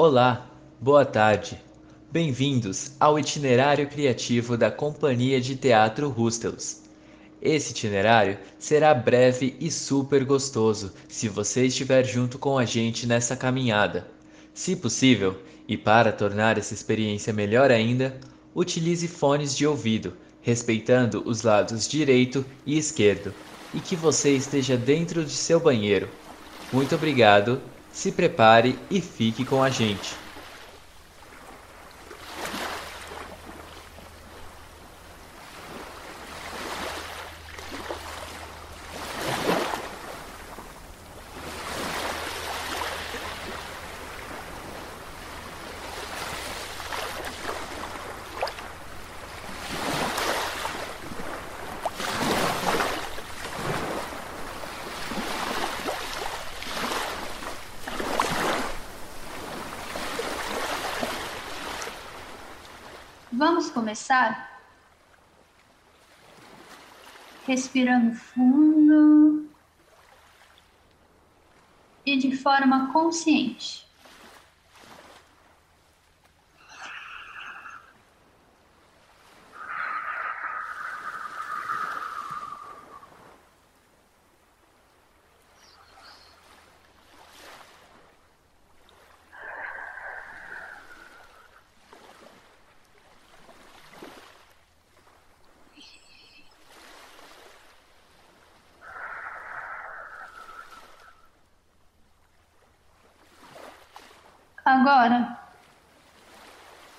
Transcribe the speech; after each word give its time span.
Olá, 0.00 0.48
boa 0.80 1.04
tarde. 1.04 1.60
Bem-vindos 2.08 2.92
ao 3.00 3.18
itinerário 3.18 3.88
criativo 3.88 4.56
da 4.56 4.70
Companhia 4.70 5.40
de 5.40 5.56
Teatro 5.56 6.08
Rustels. 6.08 6.82
Esse 7.42 7.72
itinerário 7.72 8.38
será 8.60 8.94
breve 8.94 9.56
e 9.58 9.72
super 9.72 10.24
gostoso 10.24 10.92
se 11.08 11.28
você 11.28 11.66
estiver 11.66 12.04
junto 12.04 12.38
com 12.38 12.56
a 12.56 12.64
gente 12.64 13.08
nessa 13.08 13.34
caminhada. 13.34 14.06
Se 14.54 14.76
possível, 14.76 15.36
e 15.66 15.76
para 15.76 16.12
tornar 16.12 16.56
essa 16.58 16.74
experiência 16.74 17.32
melhor 17.32 17.72
ainda, 17.72 18.20
utilize 18.54 19.08
fones 19.08 19.56
de 19.56 19.66
ouvido, 19.66 20.16
respeitando 20.40 21.24
os 21.26 21.42
lados 21.42 21.88
direito 21.88 22.46
e 22.64 22.78
esquerdo, 22.78 23.34
e 23.74 23.80
que 23.80 23.96
você 23.96 24.30
esteja 24.30 24.76
dentro 24.76 25.24
de 25.24 25.32
seu 25.32 25.58
banheiro. 25.58 26.08
Muito 26.72 26.94
obrigado, 26.94 27.60
se 27.98 28.12
prepare 28.12 28.78
e 28.88 29.00
fique 29.00 29.44
com 29.44 29.60
a 29.60 29.70
gente. 29.70 30.27
Vamos 63.58 63.72
começar? 63.72 64.62
Respirando 67.44 68.14
fundo 68.14 69.50
e 72.06 72.16
de 72.16 72.36
forma 72.36 72.92
consciente. 72.92 73.87
Agora, 104.78 105.36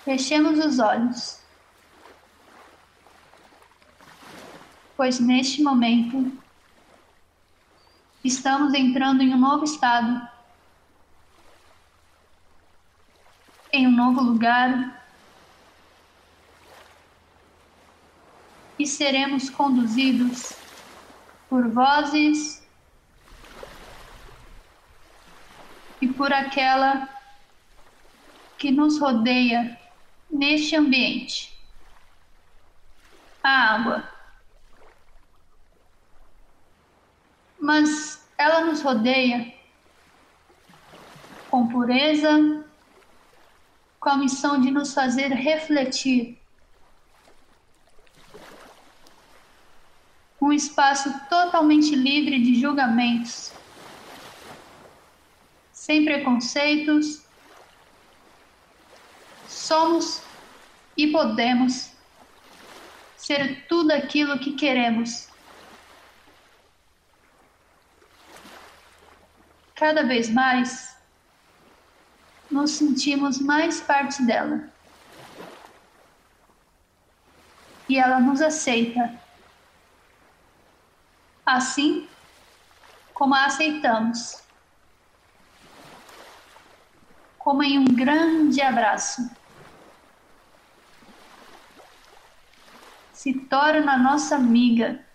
fechemos 0.04 0.60
os 0.60 0.80
olhos, 0.80 1.40
pois 4.98 5.18
neste 5.22 5.64
momento 5.64 6.30
estamos 8.22 8.74
entrando 8.74 9.22
em 9.22 9.34
um 9.34 9.38
novo 9.38 9.64
estado, 9.64 10.28
em 13.72 13.88
um 13.88 13.92
novo 13.92 14.20
lugar. 14.24 15.02
E 18.78 18.86
seremos 18.86 19.50
conduzidos 19.50 20.52
por 21.50 21.70
vozes 21.70 22.62
e 26.02 26.10
por 26.10 26.34
aquela 26.34 27.19
que 28.60 28.70
nos 28.70 29.00
rodeia 29.00 29.80
neste 30.30 30.76
ambiente. 30.76 31.58
A 33.42 33.74
água. 33.74 34.10
Mas 37.58 38.28
ela 38.38 38.66
nos 38.66 38.82
rodeia 38.82 39.54
com 41.50 41.70
pureza, 41.70 42.66
com 43.98 44.10
a 44.10 44.18
missão 44.18 44.60
de 44.60 44.70
nos 44.70 44.94
fazer 44.94 45.30
refletir. 45.30 46.38
Um 50.42 50.52
espaço 50.52 51.14
totalmente 51.30 51.96
livre 51.96 52.42
de 52.42 52.60
julgamentos, 52.60 53.54
sem 55.72 56.04
preconceitos 56.04 57.29
somos 59.70 60.24
e 60.98 61.12
podemos 61.12 61.92
ser 63.16 63.68
tudo 63.68 63.92
aquilo 63.92 64.40
que 64.40 64.54
queremos. 64.54 65.30
Cada 69.76 70.02
vez 70.04 70.28
mais 70.28 70.98
nos 72.50 72.72
sentimos 72.72 73.40
mais 73.40 73.80
parte 73.80 74.24
dela. 74.24 74.68
E 77.88 78.00
ela 78.00 78.20
nos 78.20 78.42
aceita. 78.42 79.22
Assim 81.46 82.10
como 83.14 83.36
a 83.36 83.46
aceitamos. 83.46 84.42
Como 87.38 87.62
em 87.62 87.78
um 87.78 87.86
grande 87.86 88.62
abraço. 88.62 89.39
Se 93.20 93.34
torna 93.34 93.98
nossa 93.98 94.38
amiga, 94.38 95.06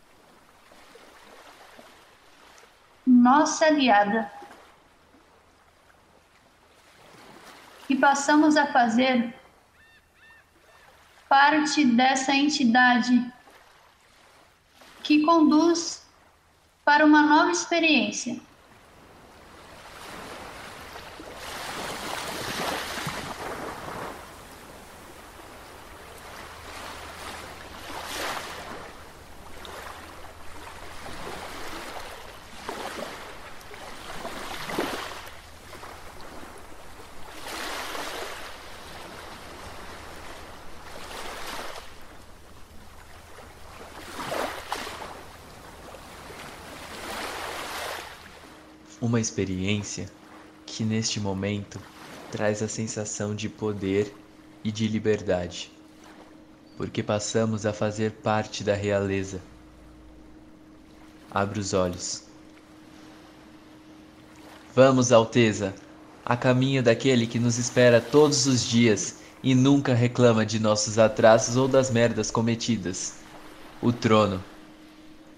nossa 3.07 3.65
aliada. 3.65 4.31
E 7.89 7.97
passamos 7.97 8.59
a 8.59 8.67
fazer 8.67 9.35
parte 11.31 11.83
dessa 11.87 12.35
entidade 12.35 13.33
que 15.03 15.25
conduz 15.25 16.07
para 16.85 17.07
uma 17.07 17.23
nova 17.23 17.53
experiência. 17.53 18.39
Uma 49.05 49.21
experiência 49.21 50.11
que 50.65 50.83
neste 50.83 51.21
momento 51.21 51.79
traz 52.33 52.63
a 52.63 52.69
sensação 52.69 53.35
de 53.35 53.51
poder 53.51 54.11
e 54.65 54.73
de 54.73 54.89
liberdade, 54.89 55.71
porque 56.79 57.03
passamos 57.03 57.67
a 57.67 57.73
fazer 57.75 58.13
parte 58.13 58.65
da 58.65 58.73
realeza. 58.73 59.43
Abre 61.31 61.61
os 61.61 61.75
olhos. 61.75 62.23
Vamos, 64.75 65.13
Alteza, 65.13 65.75
a 66.25 66.35
caminho 66.35 66.83
daquele 66.83 67.27
que 67.27 67.39
nos 67.39 67.59
espera 67.59 68.01
todos 68.01 68.47
os 68.47 68.65
dias 68.65 69.17
e 69.43 69.55
nunca 69.55 69.93
reclama 69.93 70.47
de 70.47 70.59
nossos 70.59 70.99
atrasos 70.99 71.57
ou 71.57 71.69
das 71.69 71.91
merdas 71.91 72.31
cometidas. 72.31 73.17
O 73.83 73.93
trono. 73.93 74.43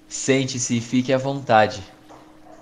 Sente-se 0.08 0.76
e 0.76 0.80
fique 0.80 1.12
à 1.12 1.18
vontade 1.18 1.95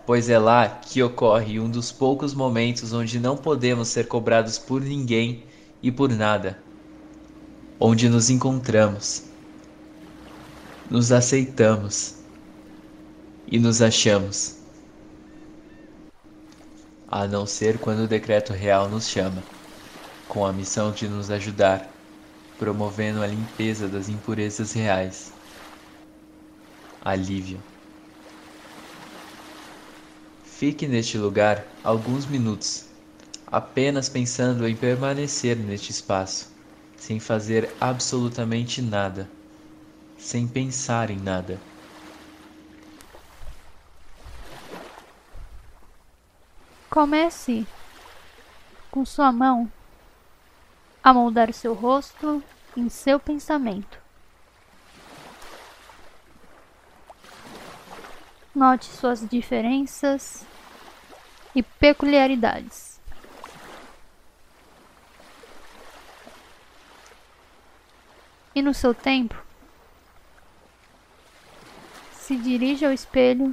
pois 0.07 0.29
é 0.29 0.39
lá 0.39 0.69
que 0.69 1.03
ocorre 1.03 1.61
um 1.61 1.71
dos 1.71 1.93
poucos 1.93 2.35
momentos 2.35 2.93
onde 2.93 3.19
não 3.21 3.37
podemos 3.37 3.89
ser 3.89 4.07
cobrados 4.09 4.59
por 4.59 4.81
ninguém 4.83 5.45
e 5.83 5.91
por 5.93 6.11
nada, 6.11 6.63
onde 7.81 8.09
nos 8.09 8.31
encontramos, 8.31 9.25
nos 10.91 11.13
aceitamos 11.13 12.17
e 13.47 13.59
nos 13.59 13.81
achamos, 13.83 14.59
a 17.09 17.27
não 17.27 17.47
ser 17.47 17.79
quando 17.79 18.01
o 18.01 18.09
decreto 18.09 18.53
real 18.53 18.89
nos 18.89 19.09
chama. 19.09 19.43
com 20.29 20.45
a 20.47 20.53
missão 20.53 20.93
de 20.93 21.09
nos 21.09 21.31
ajudar, 21.31 21.89
promovendo 22.59 23.23
a 23.23 23.27
limpeza 23.27 23.89
das 23.89 24.09
impurezas 24.09 24.73
reais. 24.73 25.35
Alívio. 27.01 27.63
Fique 30.57 30.87
neste 30.87 31.19
lugar 31.19 31.67
alguns 31.83 32.27
minutos, 32.27 32.85
apenas 33.45 34.09
pensando 34.09 34.69
em 34.69 34.77
permanecer 34.77 35.57
neste 35.57 35.91
espaço, 35.91 36.49
sem 36.97 37.19
fazer 37.19 37.75
absolutamente 37.81 38.81
nada, 38.81 39.29
sem 40.17 40.47
pensar 40.47 41.11
em 41.11 41.19
nada. 41.19 41.59
Comece 46.89 47.67
com 48.93 49.05
sua 49.05 49.33
mão 49.33 49.69
a 51.03 51.13
moldar 51.13 51.53
seu 51.53 51.75
rosto 51.75 52.41
em 52.77 52.89
seu 52.89 53.19
pensamento. 53.19 54.04
Note 58.55 58.87
suas 58.87 59.29
diferenças 59.29 60.47
e 61.55 61.63
peculiaridades. 61.63 63.01
E 68.55 68.63
no 68.63 68.73
seu 68.73 68.95
tempo, 68.95 69.35
se 72.13 72.37
dirija 72.37 72.87
ao 72.87 72.93
espelho 72.93 73.53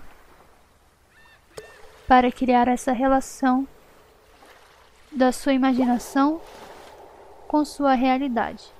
para 2.07 2.31
criar 2.31 2.67
essa 2.67 2.91
relação 2.91 3.67
da 5.11 5.31
sua 5.31 5.53
imaginação 5.53 6.39
com 7.47 7.65
sua 7.65 7.95
realidade. 7.95 8.71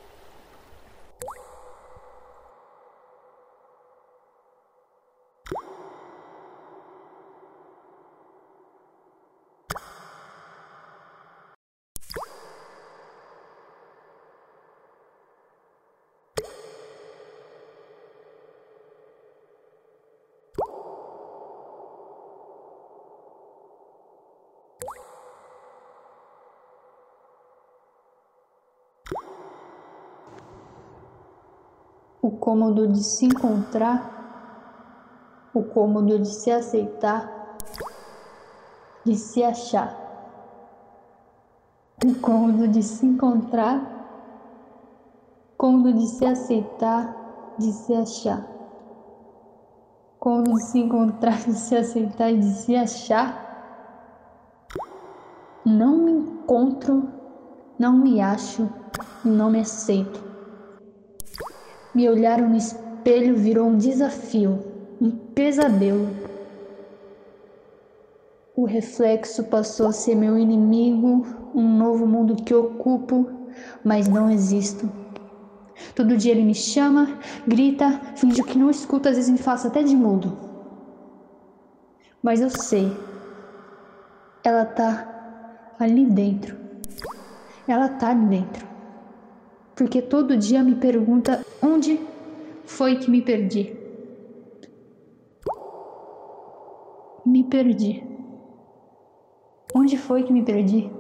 O 32.22 32.30
cômodo 32.30 32.88
de 32.88 33.04
se 33.04 33.26
encontrar, 33.26 35.50
o 35.54 35.64
cômodo 35.64 36.20
de 36.20 36.28
se 36.28 36.52
aceitar, 36.52 37.58
de 39.04 39.16
se 39.16 39.44
achar, 39.44 39.98
o 42.06 42.14
cômodo 42.20 42.68
de 42.68 42.84
se 42.84 43.06
encontrar, 43.06 43.82
cômodo 45.58 45.94
de 45.94 46.06
se 46.06 46.24
aceitar, 46.24 47.16
de 47.58 47.72
se 47.72 47.94
achar, 47.96 48.46
cômodo 50.20 50.54
de 50.54 50.64
se 50.64 50.80
encontrar, 50.80 51.38
de 51.38 51.54
se 51.54 51.76
aceitar 51.76 52.32
e 52.32 52.38
de 52.38 52.54
se 52.54 52.76
achar. 52.76 53.50
Não 55.66 55.98
me 55.98 56.12
encontro, 56.12 57.08
não 57.80 57.94
me 57.94 58.22
acho 58.22 58.70
e 59.26 59.28
não 59.28 59.52
me 59.52 59.62
aceito. 59.62 60.31
Me 61.94 62.08
olhar 62.08 62.42
no 62.42 62.56
espelho 62.56 63.36
virou 63.36 63.68
um 63.68 63.78
desafio, 63.78 64.60
um 65.02 65.12
pesadelo. 65.12 66.08
O 68.56 68.64
reflexo 68.64 69.44
passou 69.46 69.88
a 69.88 69.92
ser 69.92 70.16
meu 70.16 70.38
inimigo, 70.38 71.26
um 71.54 71.78
novo 71.78 72.08
mundo 72.08 72.38
que 72.38 72.54
ocupo, 72.54 73.30
mas 73.84 74.08
não 74.08 74.30
existo. 74.30 74.90
Todo 75.94 76.16
dia 76.16 76.32
ele 76.32 76.46
me 76.46 76.56
chama, 76.56 77.20
grita, 77.46 78.00
finge 78.16 78.42
que 78.42 78.58
não 78.58 78.70
escuta, 78.70 79.10
às 79.10 79.18
vezes 79.18 79.30
me 79.30 79.38
faça 79.38 79.68
até 79.68 79.84
de 79.84 79.96
mudo. 79.96 80.38
Mas 82.24 82.40
eu 82.40 82.50
sei, 82.50 82.96
ela 84.46 84.64
tá 84.64 85.74
ali 85.78 86.06
dentro. 86.06 86.56
Ela 87.68 87.90
tá 87.90 88.12
ali 88.12 88.28
dentro 88.28 88.71
porque 89.76 90.02
todo 90.02 90.38
dia 90.38 90.64
me 90.64 90.76
pergunta 90.76 91.46
onde 91.62 92.00
foi 92.66 92.98
que 92.98 93.10
me 93.10 93.22
perdi. 93.22 93.76
Me 97.26 97.44
perdi. 97.44 98.04
Onde 99.74 99.98
foi 99.98 100.24
que 100.24 100.34
me 100.34 100.44
perdi? 100.44 100.92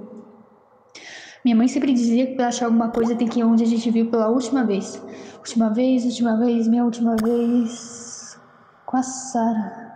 Minha 1.43 1.55
mãe 1.55 1.67
sempre 1.67 1.93
dizia 1.93 2.27
que 2.27 2.35
para 2.35 2.47
achar 2.47 2.65
alguma 2.65 2.89
coisa 2.89 3.15
tem 3.15 3.27
que 3.27 3.39
ir 3.39 3.43
onde 3.43 3.63
a 3.63 3.67
gente 3.67 3.89
viu 3.89 4.09
pela 4.09 4.29
última 4.29 4.63
vez. 4.63 5.01
Última 5.39 5.69
vez, 5.69 6.05
última 6.05 6.37
vez, 6.37 6.67
minha 6.67 6.85
última 6.85 7.15
vez. 7.15 8.39
Com 8.85 8.97
a 8.97 9.03
Sara. 9.03 9.91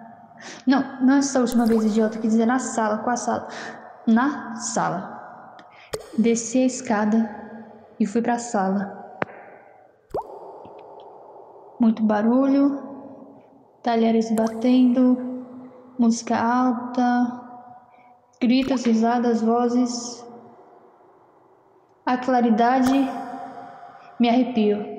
Não, 0.66 0.84
não 1.02 1.16
essa 1.16 1.40
última 1.40 1.66
vez, 1.66 1.86
idiota, 1.86 2.18
quer 2.18 2.28
dizer 2.28 2.46
na 2.46 2.60
sala, 2.60 3.00
com 3.00 3.10
a 3.10 3.16
sala. 3.16 3.48
Na 4.08 4.56
sala. 4.56 5.58
Desci 6.18 6.60
a 6.60 6.66
escada 6.66 7.45
e 8.00 8.06
fui 8.06 8.22
para 8.22 8.34
a 8.34 8.40
sala. 8.40 9.20
Muito 11.80 12.04
barulho, 12.04 12.82
talheres 13.84 14.32
batendo, 14.32 15.18
música 15.98 16.38
alta, 16.38 17.42
gritos, 18.40 18.86
risadas, 18.86 19.42
vozes. 19.42 20.26
A 22.06 22.18
claridade 22.18 22.94
me 24.20 24.30
arrepio. 24.30 24.96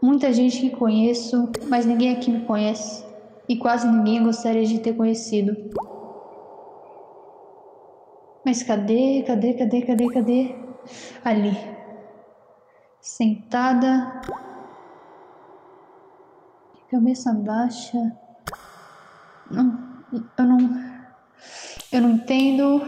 Muita 0.00 0.32
gente 0.32 0.60
que 0.60 0.70
conheço, 0.70 1.50
mas 1.68 1.84
ninguém 1.84 2.14
aqui 2.14 2.30
me 2.30 2.44
conhece 2.44 3.04
e 3.48 3.56
quase 3.56 3.88
ninguém 3.88 4.22
gostaria 4.22 4.64
de 4.64 4.78
ter 4.80 4.94
conhecido. 4.94 5.56
Mas 8.46 8.62
cadê, 8.62 9.24
cadê, 9.26 9.54
cadê, 9.54 9.82
cadê, 9.82 10.06
cadê? 10.06 10.54
Ali. 11.24 11.58
Sentada. 13.00 14.22
Cabeça 16.88 17.32
baixa. 17.32 17.98
Não, 19.50 19.76
eu 20.12 20.44
não. 20.44 20.58
Eu 21.90 22.02
não 22.02 22.10
entendo 22.10 22.82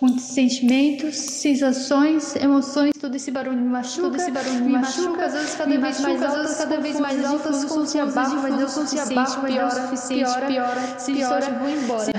muitos 0.00 0.26
sentimentos, 0.26 1.16
sensações, 1.16 2.36
emoções, 2.36 2.92
todo 3.00 3.16
esse 3.16 3.32
barulho 3.32 3.56
me 3.56 3.68
machuca, 3.68 4.02
todo 4.02 4.16
esse 4.16 4.30
barulho 4.30 4.54
me, 4.54 4.60
me 4.60 4.72
machuca, 4.74 5.08
machuca, 5.08 5.26
às 5.26 5.32
vezes 5.32 5.54
cada 5.56 5.80
vez 5.80 6.00
mais 6.00 6.22
altas, 6.22 6.56
cada 6.56 6.80
vez 6.80 7.00
mais 7.00 7.24
altas, 7.24 7.64
como 7.64 7.84
se 7.84 7.98
abaixo, 7.98 8.36
mas 8.40 8.56
Deus 8.56 8.70
suficiente, 8.70 9.40
piora, 9.40 9.70
suficiente, 9.70 10.24
piora, 10.24 10.46
piora, 10.46 10.98
se 11.00 11.12
piora, 11.12 11.50
vou 11.58 11.68
embora. 11.68 12.12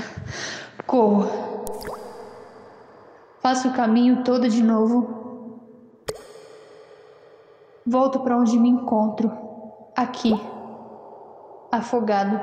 Corro. 0.86 1.45
Faço 3.46 3.68
o 3.68 3.74
caminho 3.74 4.24
todo 4.24 4.48
de 4.48 4.60
novo. 4.60 5.60
Volto 7.86 8.18
para 8.18 8.36
onde 8.36 8.58
me 8.58 8.68
encontro, 8.68 9.30
aqui, 9.94 10.32
afogado. 11.70 12.40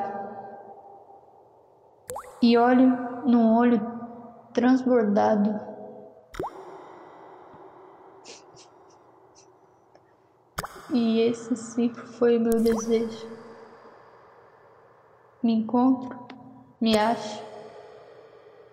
E 2.42 2.58
olho 2.58 2.88
num 3.26 3.54
olho 3.54 3.82
transbordado. 4.54 5.60
E 10.90 11.20
esse 11.20 11.54
sempre 11.58 12.02
foi 12.02 12.40
meu 12.40 12.62
desejo. 12.62 13.28
Me 15.44 15.52
encontro, 15.52 16.18
me 16.80 16.98
acho, 16.98 17.44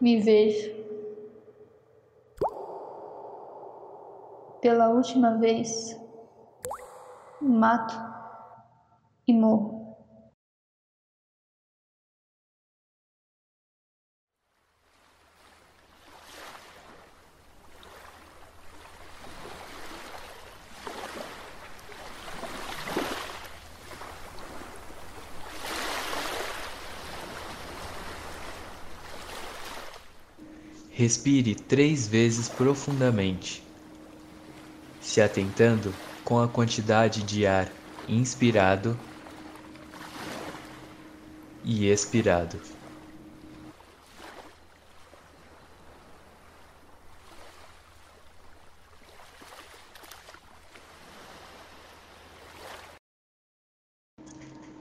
me 0.01 0.21
vejo. 0.21 0.80
pela 4.61 4.89
última 4.91 5.39
vez, 5.39 5.99
mato 7.41 7.95
e 9.27 9.33
morro. 9.33 9.81
Respire 30.93 31.55
três 31.55 32.07
vezes 32.07 32.47
profundamente 32.47 33.70
se 35.11 35.21
atentando 35.21 35.93
com 36.25 36.39
a 36.39 36.47
quantidade 36.47 37.25
de 37.25 37.45
ar 37.45 37.69
inspirado 38.07 38.97
e 41.65 41.89
expirado. 41.89 42.61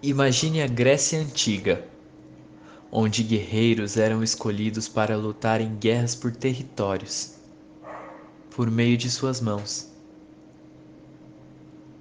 Imagine 0.03 0.61
a 0.61 0.67
Grécia 0.67 1.19
Antiga, 1.19 1.83
onde 2.91 3.23
guerreiros 3.23 3.97
eram 3.97 4.21
escolhidos 4.21 4.87
para 4.87 5.17
lutar 5.17 5.59
em 5.59 5.75
guerras 5.75 6.13
por 6.13 6.31
territórios, 6.35 7.33
por 8.55 8.69
meio 8.69 8.95
de 8.95 9.09
suas 9.09 9.41
mãos, 9.41 9.89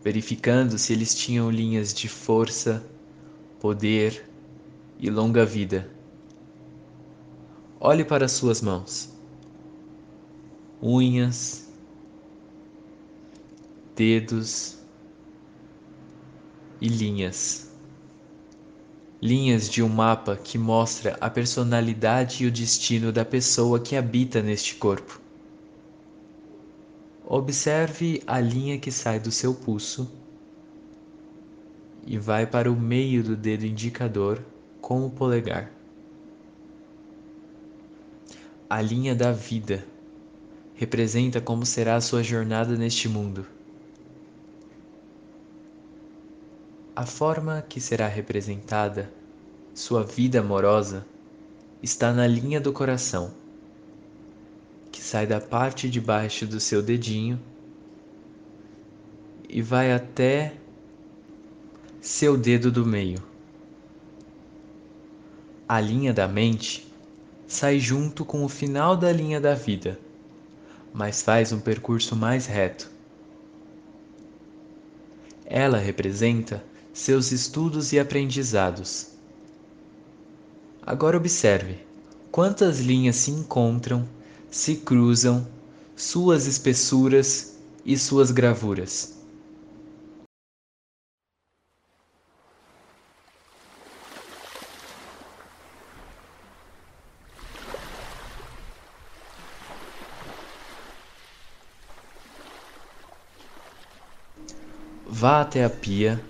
verificando 0.08 0.78
se 0.78 0.94
eles 0.94 1.14
tinham 1.14 1.50
linhas 1.50 1.92
de 1.92 2.08
força, 2.08 2.82
poder 3.60 4.26
e 4.98 5.10
longa 5.10 5.44
vida. 5.44 5.86
Olhe 7.78 8.02
para 8.02 8.26
suas 8.26 8.62
mãos, 8.62 9.12
unhas, 10.80 11.68
dedos 13.94 14.78
e 16.80 16.88
linhas 16.88 17.70
linhas 19.20 19.68
de 19.68 19.82
um 19.82 19.88
mapa 19.88 20.36
que 20.36 20.56
mostra 20.56 21.18
a 21.20 21.28
personalidade 21.28 22.44
e 22.44 22.46
o 22.46 22.52
destino 22.52 23.10
da 23.10 23.24
pessoa 23.24 23.80
que 23.80 23.96
habita 23.96 24.40
neste 24.40 24.76
corpo. 24.76 25.27
Observe 27.30 28.22
a 28.26 28.40
linha 28.40 28.78
que 28.78 28.90
sai 28.90 29.20
do 29.20 29.30
seu 29.30 29.54
pulso 29.54 30.10
e 32.06 32.16
vai 32.16 32.46
para 32.46 32.72
o 32.72 32.74
meio 32.74 33.22
do 33.22 33.36
dedo 33.36 33.66
indicador 33.66 34.42
com 34.80 35.04
o 35.04 35.10
polegar. 35.10 35.70
A 38.70 38.80
linha 38.80 39.14
da 39.14 39.30
vida 39.30 39.86
representa 40.74 41.38
como 41.38 41.66
será 41.66 41.96
a 41.96 42.00
sua 42.00 42.22
jornada 42.22 42.74
neste 42.76 43.10
mundo. 43.10 43.44
A 46.96 47.04
forma 47.04 47.62
que 47.68 47.78
será 47.78 48.08
representada, 48.08 49.12
sua 49.74 50.02
vida 50.02 50.40
amorosa, 50.40 51.06
está 51.82 52.10
na 52.10 52.26
linha 52.26 52.58
do 52.58 52.72
coração, 52.72 53.34
que 54.98 55.04
sai 55.04 55.28
da 55.28 55.40
parte 55.40 55.88
de 55.88 56.00
baixo 56.00 56.44
do 56.44 56.58
seu 56.58 56.82
dedinho 56.82 57.40
e 59.48 59.62
vai 59.62 59.92
até 59.92 60.54
seu 62.00 62.36
dedo 62.36 62.72
do 62.72 62.84
meio. 62.84 63.22
A 65.68 65.80
linha 65.80 66.12
da 66.12 66.26
mente 66.26 66.92
sai 67.46 67.78
junto 67.78 68.24
com 68.24 68.44
o 68.44 68.48
final 68.48 68.96
da 68.96 69.12
linha 69.12 69.40
da 69.40 69.54
vida, 69.54 69.96
mas 70.92 71.22
faz 71.22 71.52
um 71.52 71.60
percurso 71.60 72.16
mais 72.16 72.46
reto. 72.46 72.90
Ela 75.46 75.78
representa 75.78 76.64
seus 76.92 77.30
estudos 77.30 77.92
e 77.92 78.00
aprendizados. 78.00 79.12
Agora 80.82 81.16
observe 81.16 81.78
quantas 82.32 82.80
linhas 82.80 83.14
se 83.14 83.30
encontram, 83.30 84.17
se 84.50 84.76
cruzam, 84.76 85.46
suas 85.96 86.46
espessuras 86.46 87.56
e 87.84 87.98
suas 87.98 88.30
gravuras. 88.30 89.16
Vá 105.06 105.40
até 105.40 105.64
a 105.64 105.70
pia 105.70 106.22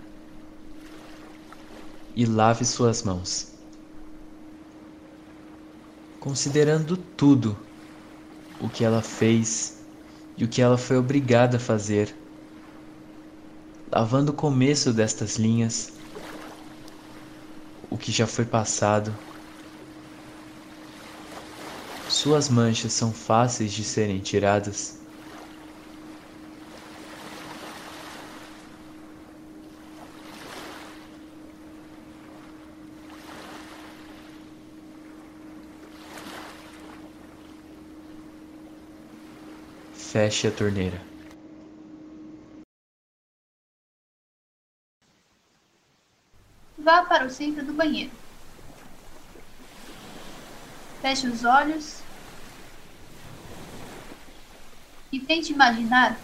e 2.16 2.24
lave 2.24 2.64
suas 2.64 3.02
mãos. 3.02 3.52
Considerando 6.18 6.96
tudo 6.96 7.67
o 8.58 8.68
que 8.70 8.84
ela 8.84 9.02
fez 9.02 9.86
e 10.36 10.44
o 10.44 10.48
que 10.48 10.62
ela 10.62 10.78
foi 10.78 10.96
obrigada 10.98 11.56
a 11.56 11.60
fazer, 11.60 12.16
lavando 13.92 14.32
o 14.32 14.34
começo 14.34 14.94
destas 14.94 15.36
linhas, 15.36 16.00
o 17.90 17.98
que 17.98 18.12
já 18.12 18.26
foi 18.26 18.46
passado. 18.46 19.18
Suas 22.08 22.48
manchas 22.48 22.92
são 22.92 23.12
fáceis 23.14 23.72
de 23.72 23.84
serem 23.84 24.20
tiradas. 24.20 25.07
Feche 40.10 40.48
a 40.48 40.50
torneira. 40.50 40.98
Vá 46.78 47.04
para 47.04 47.26
o 47.26 47.30
centro 47.30 47.62
do 47.62 47.74
banheiro. 47.74 48.10
Feche 51.02 51.26
os 51.26 51.44
olhos 51.44 52.00
e 55.12 55.20
tente 55.20 55.52
imaginar 55.52 56.18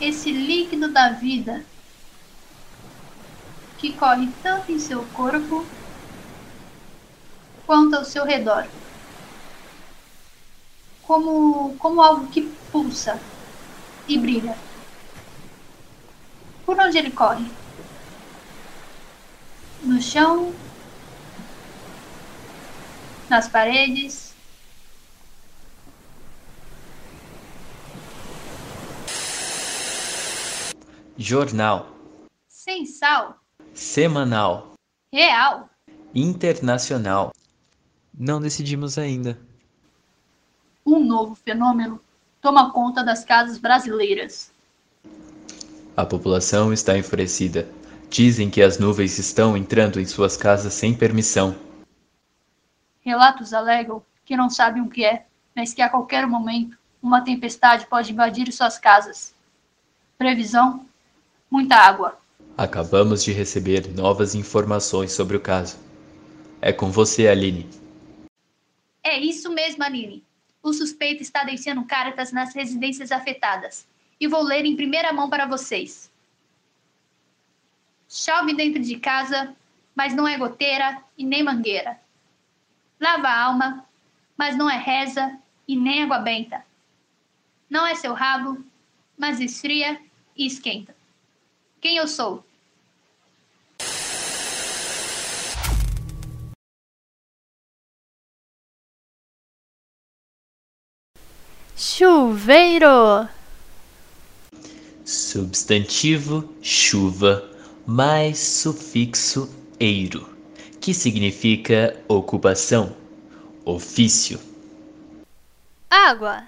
esse 0.00 0.30
líquido 0.30 0.92
da 0.92 1.08
vida 1.08 1.64
que 3.78 3.92
corre 3.94 4.30
tanto 4.40 4.70
em 4.70 4.78
seu 4.78 5.04
corpo 5.06 5.66
quanto 7.66 7.96
ao 7.96 8.04
seu 8.04 8.24
redor 8.24 8.68
como, 11.06 11.76
como 11.78 12.02
algo 12.02 12.26
que 12.28 12.42
pulsa 12.72 13.20
e 14.08 14.18
brilha. 14.18 14.56
Por 16.64 16.78
onde 16.78 16.98
ele 16.98 17.10
corre? 17.10 17.50
No 19.82 20.00
chão? 20.00 20.54
Nas 23.28 23.48
paredes? 23.48 24.34
Jornal. 31.16 31.88
Sem 32.48 32.86
sal? 32.86 33.38
Semanal. 33.72 34.74
Real? 35.12 35.68
Internacional. 36.14 37.32
Não 38.12 38.40
decidimos 38.40 38.98
ainda 38.98 39.38
novo 41.14 41.36
fenômeno 41.36 42.00
toma 42.40 42.72
conta 42.72 43.04
das 43.04 43.24
casas 43.24 43.56
brasileiras. 43.56 44.50
A 45.96 46.04
população 46.04 46.72
está 46.72 46.98
enfurecida. 46.98 47.68
Dizem 48.10 48.50
que 48.50 48.60
as 48.60 48.78
nuvens 48.78 49.16
estão 49.18 49.56
entrando 49.56 50.00
em 50.00 50.06
suas 50.06 50.36
casas 50.36 50.74
sem 50.74 50.92
permissão. 50.92 51.54
Relatos 53.00 53.52
alegam 53.52 54.02
que 54.24 54.36
não 54.36 54.50
sabem 54.50 54.82
o 54.82 54.88
que 54.88 55.04
é, 55.04 55.26
mas 55.54 55.72
que 55.72 55.82
a 55.82 55.88
qualquer 55.88 56.26
momento 56.26 56.76
uma 57.00 57.20
tempestade 57.20 57.86
pode 57.86 58.12
invadir 58.12 58.50
suas 58.52 58.76
casas. 58.76 59.32
Previsão: 60.18 60.84
muita 61.48 61.76
água. 61.76 62.18
Acabamos 62.58 63.22
de 63.22 63.32
receber 63.32 63.88
novas 63.94 64.34
informações 64.34 65.12
sobre 65.12 65.36
o 65.36 65.40
caso. 65.40 65.76
É 66.60 66.72
com 66.72 66.90
você, 66.90 67.28
Aline. 67.28 67.68
É 69.02 69.18
isso 69.18 69.50
mesmo, 69.50 69.84
Aline 69.84 70.24
o 70.64 70.72
suspeito 70.72 71.22
está 71.22 71.44
deixando 71.44 71.84
cartas 71.84 72.32
nas 72.32 72.54
residências 72.54 73.12
afetadas. 73.12 73.86
E 74.18 74.26
vou 74.26 74.42
ler 74.42 74.64
em 74.64 74.74
primeira 74.74 75.12
mão 75.12 75.28
para 75.28 75.44
vocês. 75.44 76.10
Chove 78.08 78.54
dentro 78.54 78.82
de 78.82 78.98
casa, 78.98 79.54
mas 79.94 80.14
não 80.14 80.26
é 80.26 80.38
goteira 80.38 81.02
e 81.18 81.24
nem 81.26 81.42
mangueira. 81.42 82.00
Lava 82.98 83.28
a 83.28 83.42
alma, 83.42 83.86
mas 84.38 84.56
não 84.56 84.70
é 84.70 84.78
reza 84.78 85.38
e 85.68 85.76
nem 85.76 86.02
água 86.02 86.18
benta. 86.18 86.64
Não 87.68 87.86
é 87.86 87.94
seu 87.94 88.14
rabo, 88.14 88.64
mas 89.18 89.40
esfria 89.40 90.00
e 90.34 90.46
esquenta. 90.46 90.96
Quem 91.78 91.98
eu 91.98 92.08
sou? 92.08 92.42
Chuveiro. 101.76 103.28
Substantivo 105.04 106.48
chuva 106.62 107.50
mais 107.84 108.38
sufixo 108.38 109.50
eiro, 109.80 110.28
que 110.80 110.94
significa 110.94 111.96
ocupação, 112.06 112.94
ofício. 113.64 114.38
Água. 115.90 116.44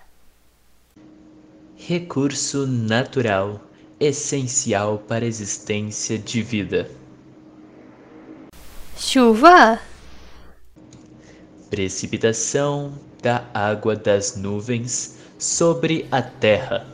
Recurso 1.76 2.64
natural 2.64 3.60
essencial 3.98 4.98
para 5.08 5.24
a 5.24 5.28
existência 5.28 6.16
de 6.16 6.40
vida. 6.40 6.88
Chuva. 8.96 9.80
Precipitação 11.68 12.96
da 13.20 13.44
água 13.52 13.96
das 13.96 14.36
nuvens 14.36 15.15
sobre 15.38 16.06
a 16.10 16.22
terra. 16.22 16.86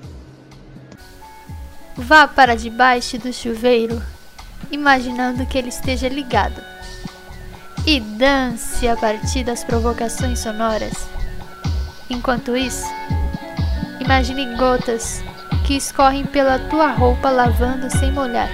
Vá 1.97 2.27
para 2.27 2.57
debaixo 2.57 3.19
do 3.19 3.33
chuveiro, 3.33 4.03
imaginando 4.71 5.47
que 5.47 5.59
ele 5.59 5.69
esteja 5.69 6.09
ligado. 6.09 6.63
E 7.87 8.01
dance 8.01 8.89
a 8.89 8.97
partir 8.97 9.45
das 9.45 9.65
provocações 9.65 10.39
sonoras. 10.39 10.95
Enquanto 12.09 12.57
isso, 12.57 12.87
imagine 14.01 14.57
gotas 14.57 15.23
que 15.67 15.77
escorrem 15.77 16.25
pela 16.25 16.59
tua 16.59 16.93
roupa 16.93 17.31
lavando 17.31 17.91
sem 17.91 18.13
molhar. 18.13 18.51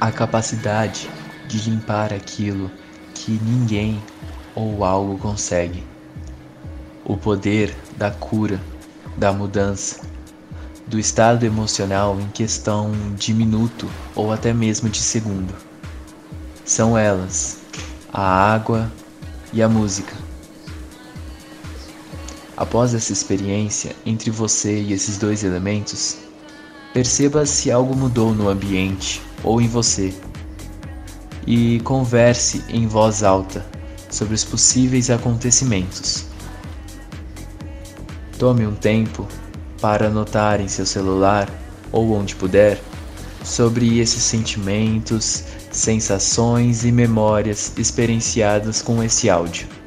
A 0.00 0.10
capacidade 0.10 1.10
de 1.46 1.58
limpar 1.68 2.10
aquilo 2.10 2.70
que 3.12 3.32
ninguém 3.32 4.02
ou 4.54 4.82
algo 4.82 5.18
consegue, 5.18 5.84
o 7.04 7.18
poder 7.18 7.76
da 7.98 8.10
cura, 8.10 8.58
da 9.18 9.30
mudança, 9.30 10.00
do 10.86 10.98
estado 10.98 11.44
emocional 11.44 12.18
em 12.18 12.28
questão 12.28 12.92
de 13.14 13.34
minuto 13.34 13.86
ou 14.16 14.32
até 14.32 14.54
mesmo 14.54 14.88
de 14.88 15.00
segundo. 15.00 15.54
São 16.64 16.96
elas 16.96 17.58
a 18.10 18.22
água 18.22 18.90
e 19.52 19.62
a 19.62 19.68
música. 19.68 20.16
Após 22.56 22.94
essa 22.94 23.12
experiência 23.12 23.94
entre 24.06 24.30
você 24.30 24.80
e 24.80 24.94
esses 24.94 25.18
dois 25.18 25.44
elementos, 25.44 26.16
perceba 26.94 27.44
se 27.44 27.70
algo 27.70 27.94
mudou 27.94 28.34
no 28.34 28.48
ambiente 28.48 29.22
ou 29.42 29.60
em 29.60 29.68
você. 29.68 30.12
E 31.46 31.80
converse 31.80 32.64
em 32.68 32.86
voz 32.86 33.22
alta 33.22 33.64
sobre 34.10 34.34
os 34.34 34.44
possíveis 34.44 35.10
acontecimentos. 35.10 36.26
Tome 38.38 38.66
um 38.66 38.74
tempo 38.74 39.26
para 39.80 40.06
anotar 40.06 40.60
em 40.60 40.68
seu 40.68 40.86
celular 40.86 41.48
ou 41.92 42.12
onde 42.12 42.34
puder 42.36 42.80
sobre 43.44 43.98
esses 43.98 44.22
sentimentos, 44.22 45.44
sensações 45.70 46.84
e 46.84 46.92
memórias 46.92 47.72
experienciadas 47.76 48.82
com 48.82 49.02
esse 49.02 49.30
áudio. 49.30 49.79